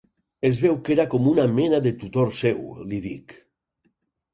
[0.47, 3.41] Es veu que era com una mena de tutor seu —li dic—.